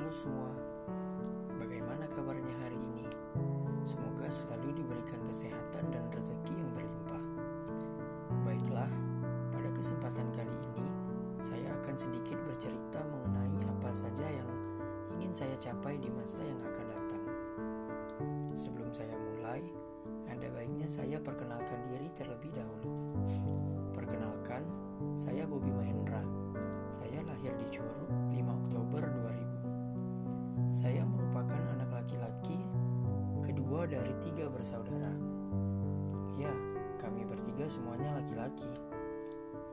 [0.00, 0.48] Halo semua,
[1.60, 3.04] bagaimana kabarnya hari ini?
[3.84, 7.24] Semoga selalu diberikan kesehatan dan rezeki yang berlimpah.
[8.48, 8.88] Baiklah,
[9.52, 10.88] pada kesempatan kali ini
[11.44, 14.48] saya akan sedikit bercerita mengenai apa saja yang
[15.20, 17.24] ingin saya capai di masa yang akan datang.
[18.56, 19.60] Sebelum saya mulai,
[20.32, 22.88] ada baiknya saya perkenalkan diri terlebih dahulu.
[23.92, 24.64] Perkenalkan,
[25.20, 26.24] saya Bobby Mahendra.
[26.88, 28.79] Saya lahir di Curug 5 Oktober 2000.
[30.80, 32.56] Saya merupakan anak laki-laki
[33.44, 35.12] kedua dari tiga bersaudara.
[36.40, 36.48] Ya,
[36.96, 38.64] kami bertiga semuanya laki-laki.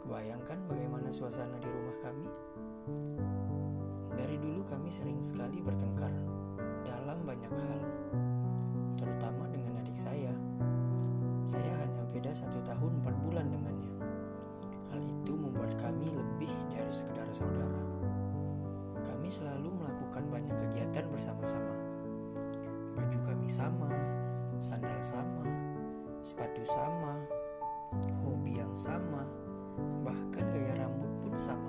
[0.00, 2.28] Kebayangkan bagaimana suasana di rumah kami?
[4.16, 6.08] Dari dulu kami sering sekali bertengkar
[6.88, 7.80] dalam banyak hal,
[8.96, 10.32] terutama dengan adik saya.
[11.44, 13.92] Saya hanya beda satu tahun empat bulan dengannya.
[14.88, 17.84] Hal itu membuat kami lebih dari sekedar saudara.
[19.04, 19.73] Kami selalu
[20.14, 21.74] melakukan banyak kegiatan bersama-sama.
[22.94, 23.90] Baju kami sama,
[24.62, 25.42] sandal sama,
[26.22, 27.18] sepatu sama,
[28.22, 29.26] hobi yang sama,
[30.06, 31.66] bahkan gaya rambut pun sama.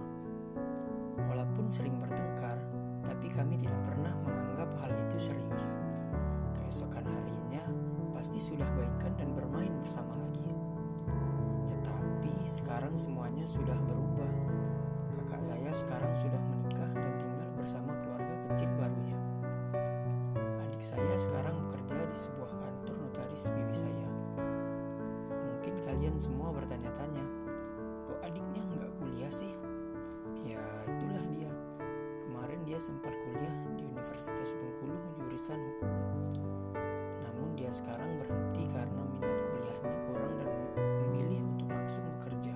[1.26, 2.62] Walaupun sering bertengkar,
[3.02, 5.74] tapi kami tidak pernah menganggap hal itu serius.
[6.62, 7.66] Keesokan harinya
[8.14, 10.54] pasti sudah baikan dan bermain bersama lagi.
[11.66, 14.34] Tetapi sekarang semuanya sudah berubah.
[15.18, 16.55] Kakak saya sekarang sudah
[20.96, 24.08] saya sekarang bekerja di sebuah kantor notaris bibi saya.
[25.28, 27.26] Mungkin kalian semua bertanya-tanya,
[28.08, 29.52] kok adiknya nggak kuliah sih?
[30.48, 31.52] Ya itulah dia.
[32.24, 35.92] Kemarin dia sempat kuliah di Universitas Bengkulu jurusan hukum.
[37.28, 42.56] Namun dia sekarang berhenti karena minat kuliahnya kurang dan memilih untuk langsung bekerja.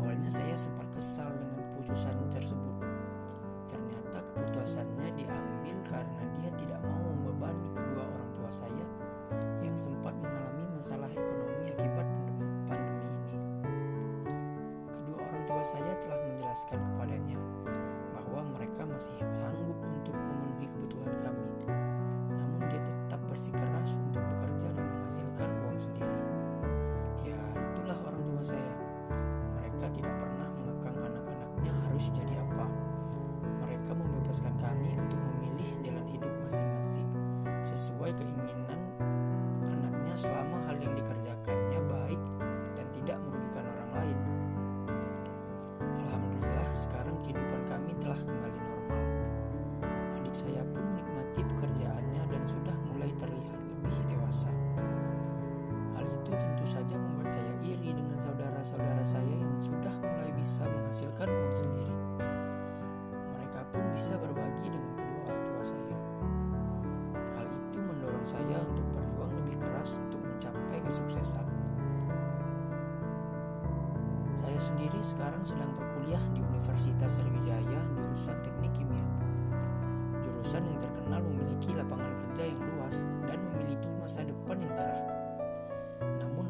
[0.00, 2.71] Awalnya saya sempat kesal dengan keputusan tersebut.
[10.82, 12.08] Masalah ekonomi akibat
[12.66, 13.38] pandemi ini.
[14.90, 17.38] Kedua orang tua saya telah menjelaskan kepadanya
[18.10, 21.70] bahwa mereka masih sanggup untuk memenuhi kebutuhan kami.
[22.34, 26.18] Namun dia tetap bersikeras untuk bekerja dan menghasilkan uang sendiri.
[27.30, 28.74] Ya, itulah orang tua saya.
[29.62, 32.66] Mereka tidak pernah mengekang anak-anaknya harus jadi apa.
[33.70, 34.91] Mereka membebaskan kami
[56.72, 61.96] saja membuat saya iri dengan saudara-saudara saya yang sudah mulai bisa menghasilkan uang sendiri.
[63.36, 65.98] Mereka pun bisa berbagi dengan kedua orang tua saya.
[67.36, 71.46] Hal itu mendorong saya untuk berjuang lebih keras untuk mencapai kesuksesan.
[74.40, 79.06] Saya sendiri sekarang sedang berkuliah di Universitas Sriwijaya jurusan Teknik Kimia.
[80.24, 85.21] Jurusan yang terkenal memiliki lapangan kerja yang luas dan memiliki masa depan yang cerah.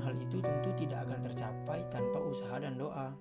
[0.03, 3.15] Hal itu tentu tidak akan tercapai tanpa usaha dan doa.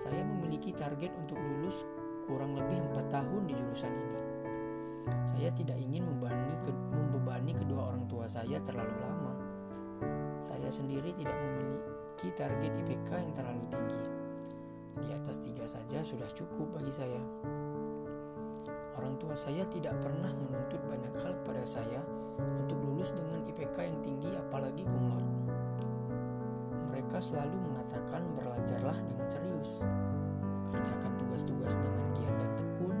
[0.00, 1.84] Saya memiliki target untuk lulus
[2.24, 4.20] kurang lebih 4 tahun di jurusan ini.
[5.32, 6.56] Saya tidak ingin membebani,
[6.92, 9.34] membebani kedua orang tua saya terlalu lama.
[10.40, 14.02] Saya sendiri tidak memiliki target IPK yang terlalu tinggi.
[14.98, 17.22] Di atas tiga saja sudah cukup bagi saya.
[18.98, 22.02] Orang tua saya tidak pernah menuntut banyak hal kepada saya
[22.38, 25.37] untuk lulus dengan IPK yang tinggi apalagi laude.
[27.08, 29.80] Mereka selalu mengatakan belajarlah dengan serius,
[30.68, 32.96] kerjakan tugas-tugas dengan giat dan tekun,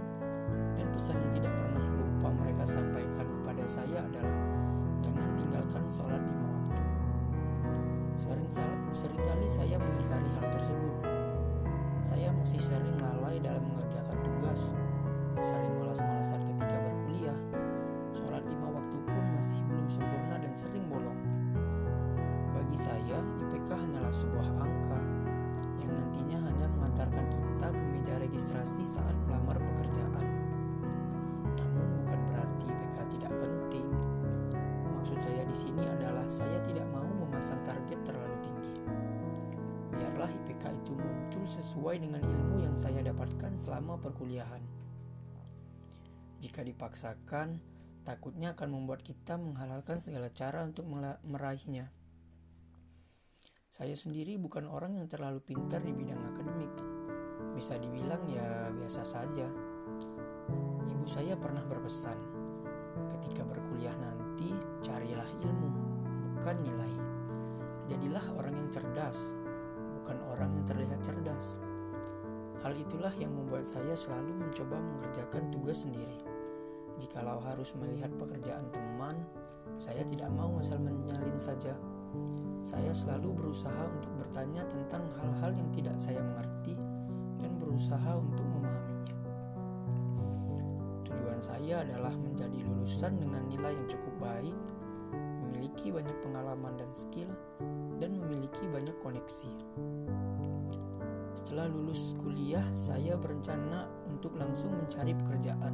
[0.80, 4.32] dan pesan yang tidak pernah lupa mereka sampaikan kepada saya adalah
[5.04, 6.80] jangan tinggalkan sholat lima waktu.
[8.48, 8.48] Sering
[8.96, 10.96] sering kali saya mengingkari hal tersebut.
[12.00, 14.72] Saya masih sering lalai dalam mengerjakan tugas,
[15.36, 17.36] sering malas-malasan ketika berkuliah.
[18.16, 21.27] Sholat lima waktu pun masih belum sempurna dan sering bolong.
[22.68, 23.16] Bagi saya,
[23.48, 25.00] IPK hanyalah sebuah angka
[25.80, 30.28] yang nantinya hanya mengantarkan kita ke meja registrasi saat melamar pekerjaan.
[31.56, 33.88] Namun bukan berarti IPK tidak penting.
[35.00, 38.76] Maksud saya di sini adalah saya tidak mau memasang target terlalu tinggi.
[39.96, 44.60] Biarlah IPK itu muncul sesuai dengan ilmu yang saya dapatkan selama perkuliahan.
[46.44, 47.64] Jika dipaksakan,
[48.04, 50.84] takutnya akan membuat kita menghalalkan segala cara untuk
[51.24, 51.96] meraihnya.
[53.78, 56.74] Saya sendiri bukan orang yang terlalu pintar di bidang akademik.
[57.54, 59.46] Bisa dibilang ya biasa saja.
[61.06, 62.18] saya pernah berpesan,
[63.16, 64.50] ketika berkuliah nanti
[64.84, 65.70] carilah ilmu,
[66.36, 66.94] bukan nilai.
[67.88, 69.32] Jadilah orang yang cerdas,
[69.94, 71.56] bukan orang yang terlihat cerdas.
[72.60, 76.18] Hal itulah yang membuat saya selalu mencoba mengerjakan tugas sendiri.
[76.98, 79.16] Jikalau harus melihat pekerjaan teman,
[79.80, 81.72] saya tidak mau asal menyalin saja.
[82.62, 86.76] Saya selalu berusaha untuk bertanya tentang hal-hal yang tidak saya mengerti
[87.40, 89.16] dan berusaha untuk memahaminya.
[91.08, 94.58] Tujuan saya adalah menjadi lulusan dengan nilai yang cukup baik,
[95.48, 97.32] memiliki banyak pengalaman dan skill,
[97.96, 99.52] dan memiliki banyak koneksi.
[101.38, 105.72] Setelah lulus kuliah, saya berencana untuk langsung mencari pekerjaan.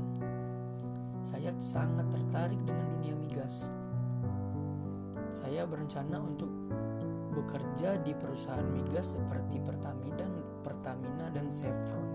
[1.24, 3.72] Saya sangat tertarik dengan dunia migas.
[5.34, 6.46] Saya berencana untuk
[7.34, 10.30] bekerja di perusahaan migas seperti Pertamina dan
[10.62, 12.06] Pertamina dan Chevron.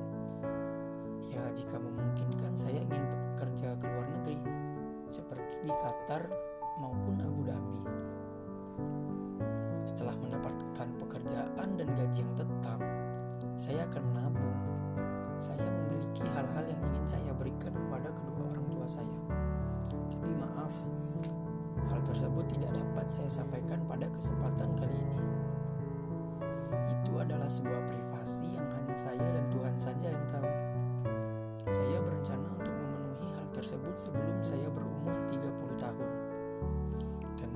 [1.27, 3.03] Ya, jika memungkinkan saya ingin
[3.35, 4.39] bekerja ke luar negeri
[5.11, 6.31] seperti di Qatar
[6.79, 7.81] maupun Abu Dhabi.
[9.83, 12.79] Setelah mendapatkan pekerjaan dan gaji yang tetap,
[13.59, 14.48] saya akan menabung.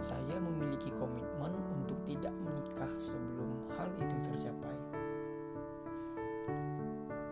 [0.03, 4.75] Saya memiliki komitmen untuk tidak menikah sebelum hal itu tercapai.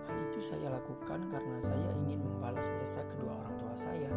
[0.07, 4.07] Hal itu saya lakukan karena saya ingin membalas jasa kedua orang tua saya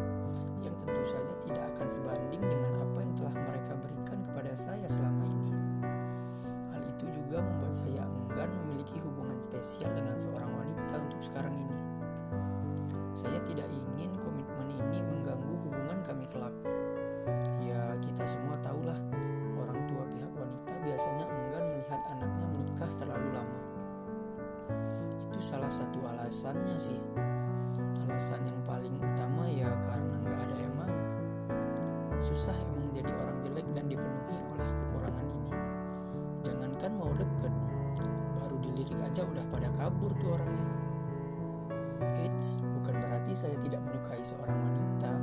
[0.63, 5.27] yang tentu saja tidak akan sebanding dengan apa yang telah mereka berikan kepada saya selama
[5.35, 5.51] ini.
[6.71, 11.75] Hal itu juga membuat saya enggan memiliki hubungan spesial dengan seorang wanita untuk sekarang ini.
[13.19, 13.84] Saya tidak ingin
[26.25, 26.97] alasannya sih.
[28.01, 30.97] Alasan yang paling utama ya karena nggak ada yang mau.
[32.17, 35.53] Susah emang jadi orang jelek dan dipenuhi oleh kekurangan ini.
[36.41, 37.53] Jangankan mau deket,
[38.41, 40.73] baru dilirik aja udah pada kabur tuh orangnya.
[42.25, 45.13] Eits, bukan berarti saya tidak menyukai seorang wanita.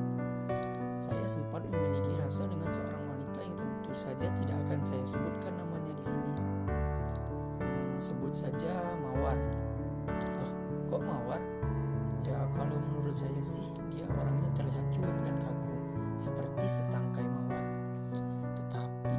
[1.02, 5.98] Saya sempat memiliki rasa dengan seorang wanita yang tentu saja tidak akan saya sebutkan namanya
[5.98, 6.34] di sini.
[7.58, 8.70] Hmm, sebut saja
[9.02, 9.61] Mawar.
[11.02, 11.42] Mawar?
[12.22, 15.74] Ya kalau menurut saya sih dia orangnya terlihat cuek dan kaku,
[16.16, 17.66] seperti setangkai mawar.
[18.56, 19.18] Tetapi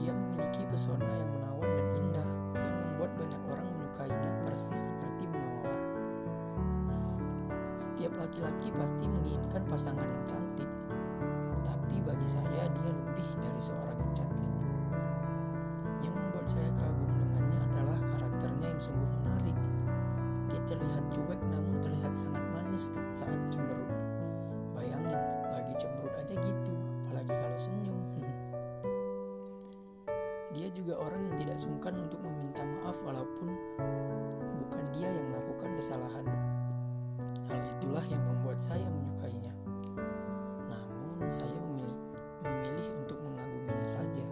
[0.00, 5.52] dia memiliki pesona yang menawan dan indah yang membuat banyak orang menyukainya persis seperti bunga
[5.60, 5.80] mawar.
[7.76, 10.70] Setiap laki-laki pasti menginginkan pasangan yang cantik,
[11.62, 14.52] tapi bagi saya dia lebih dari seorang yang cantik.
[16.02, 16.70] Yang membuat saya
[22.90, 23.90] saat cemberut.
[24.74, 25.20] Bayangin,
[25.54, 26.74] lagi cemberut aja gitu,
[27.06, 27.98] apalagi kalau senyum.
[30.56, 33.54] Dia juga orang yang tidak sungkan untuk meminta maaf walaupun
[34.62, 36.26] bukan dia yang melakukan kesalahan.
[37.48, 39.52] Hal itulah yang membuat saya menyukainya.
[40.68, 41.98] Namun saya memilih,
[42.44, 44.26] memilih untuk mengaguminya saja.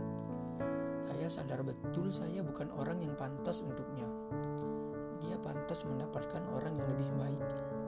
[1.00, 4.04] Saya sadar betul saya bukan orang yang pantas untuknya.
[5.24, 7.79] Dia pantas mendapatkan orang yang lebih baik.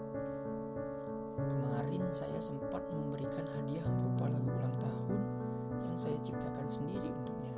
[1.42, 5.18] Kemarin saya sempat memberikan hadiah berupa lagu ulang tahun
[5.90, 7.54] yang saya ciptakan sendiri untuknya.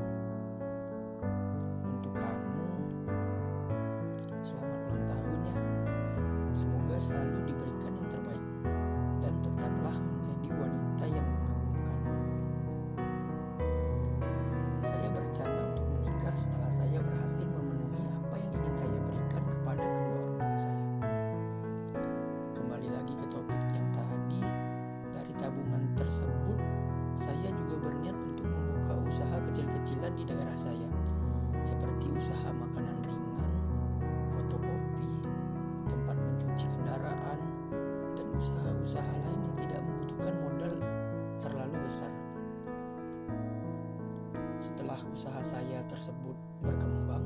[45.14, 47.23] Usaha saya tersebut berkembang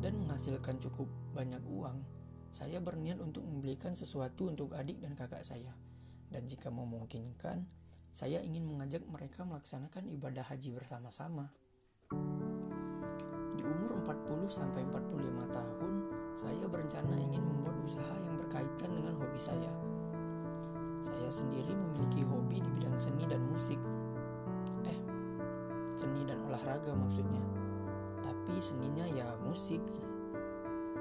[0.00, 1.04] dan menghasilkan cukup
[1.36, 2.00] banyak uang,
[2.56, 5.76] saya berniat untuk membelikan sesuatu untuk adik dan kakak saya.
[6.32, 7.68] Dan jika memungkinkan,
[8.08, 11.52] saya ingin mengajak mereka melaksanakan ibadah haji bersama-sama.
[13.60, 15.92] Di umur 40 sampai 45 tahun,
[16.32, 19.36] saya berencana ingin membuat usaha yang berkaitan dengan hobi.
[19.36, 19.72] Saya
[21.04, 23.76] saya sendiri memiliki hobi di bidang seni dan musik.
[25.98, 27.42] Seni dan olahraga maksudnya.
[28.22, 29.82] Tapi seninya ya musik.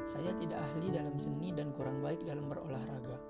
[0.09, 3.21] Saya tidak ahli dalam seni dan kurang baik dalam berolahraga.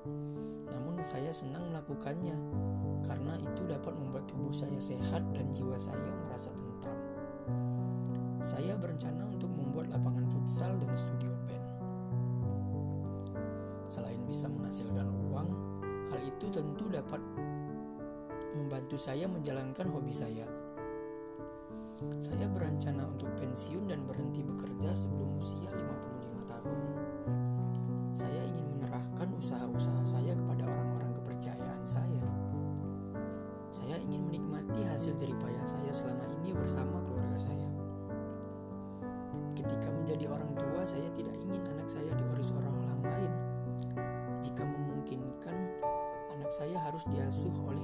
[0.72, 2.40] Namun saya senang melakukannya
[3.04, 7.00] karena itu dapat membuat tubuh saya sehat dan jiwa saya merasa tentram.
[8.40, 11.68] Saya berencana untuk membuat lapangan futsal dan studio band.
[13.92, 15.50] Selain bisa menghasilkan uang,
[16.16, 17.20] hal itu tentu dapat
[18.56, 20.48] membantu saya menjalankan hobi saya.
[22.22, 26.80] Saya berencana untuk pensiun dan berhenti bekerja sebelum usia 55 tahun.
[28.14, 32.22] Saya ingin menyerahkan usaha-usaha saya kepada orang-orang kepercayaan saya.
[33.74, 37.70] Saya ingin menikmati hasil jeripaya saya selama ini bersama keluarga saya.
[39.58, 42.78] Ketika menjadi orang tua, saya tidak ingin anak saya diurus orang
[43.10, 43.32] lain.
[44.46, 45.58] Jika memungkinkan,
[46.38, 47.77] anak saya harus diasuh oleh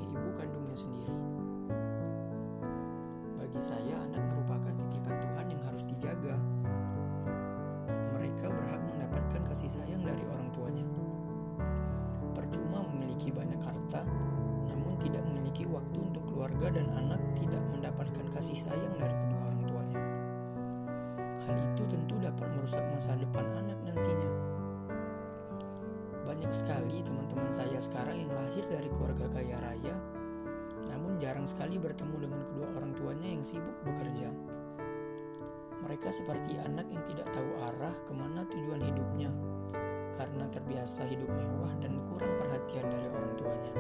[9.54, 10.82] kasih sayang dari orang tuanya.
[12.34, 14.02] Percuma memiliki banyak harta,
[14.66, 19.64] namun tidak memiliki waktu untuk keluarga dan anak tidak mendapatkan kasih sayang dari kedua orang
[19.70, 20.02] tuanya.
[21.46, 24.32] Hal itu tentu dapat merusak masa depan anak nantinya.
[26.26, 29.96] Banyak sekali teman-teman saya sekarang yang lahir dari keluarga kaya raya,
[30.90, 34.34] namun jarang sekali bertemu dengan kedua orang tuanya yang sibuk bekerja.
[35.84, 39.30] Mereka seperti anak yang tidak tahu arah ke mana tujuan hidupnya,
[40.16, 43.74] karena terbiasa hidup mewah dan kurang perhatian dari orang tuanya.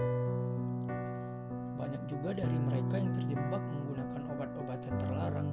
[1.79, 5.49] Banyak juga dari mereka yang terjebak menggunakan obat-obatan terlarang.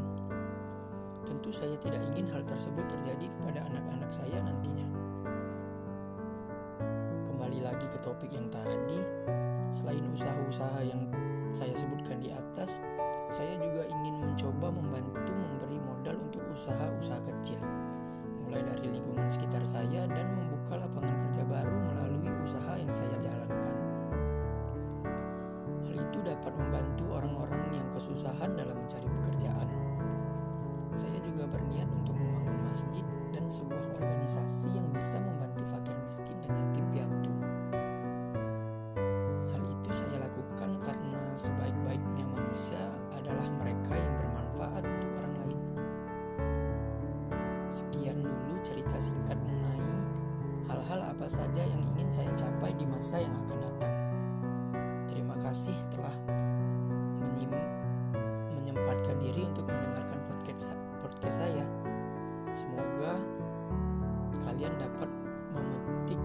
[1.25, 4.89] Tentu saya tidak ingin hal tersebut terjadi kepada anak-anak saya nantinya.
[7.31, 9.01] Kembali lagi ke topik yang tadi,
[9.73, 11.09] selain usaha-usaha yang
[11.51, 12.79] saya sebutkan di atas,
[13.35, 15.80] saya juga ingin mencoba membantu memberi
[16.61, 17.57] usaha-usaha kecil,
[18.45, 23.77] mulai dari lingkungan sekitar saya dan membuka lapangan kerja baru melalui usaha yang saya jalankan.
[25.89, 29.09] Hal itu dapat membantu orang-orang yang kesusahan dalam mencari
[51.31, 53.95] saja yang ingin saya capai di masa yang akan datang.
[55.07, 56.11] Terima kasih telah
[57.23, 57.55] menyim
[58.59, 61.63] menyempatkan diri untuk mendengarkan podcast podcast saya.
[62.51, 63.15] Semoga
[64.43, 65.07] kalian dapat
[65.55, 66.19] memetik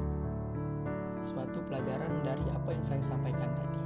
[1.21, 3.81] suatu pelajaran dari apa yang saya sampaikan tadi.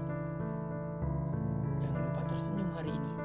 [1.84, 3.19] Jangan lupa tersenyum hari ini.